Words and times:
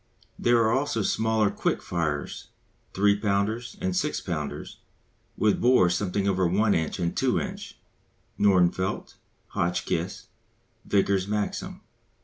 There 0.39 0.57
are 0.63 0.71
also 0.71 1.03
smaller 1.03 1.51
quick 1.51 1.79
firers, 1.83 2.47
3 2.95 3.17
pounders 3.19 3.77
and 3.79 3.95
6 3.95 4.21
pounders 4.21 4.79
with 5.37 5.61
bore 5.61 5.91
something 5.91 6.27
over 6.27 6.47
1 6.47 6.73
inch 6.73 6.97
and 6.97 7.15
2 7.15 7.39
inch 7.39 7.77
(Nordenfelt, 8.39 9.13
Hotchkiss, 9.49 10.25
Vickers 10.85 11.27
Maxim). 11.27 11.81